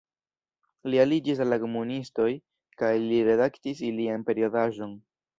[0.91, 2.29] Li aliĝis al la komunistoj
[2.83, 4.97] kaj li redaktis ilian periodaĵon.